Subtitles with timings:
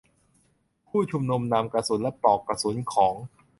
[0.89, 3.15] ผู้ชุมนุมนำกระสุนและปลอกกระสุนของ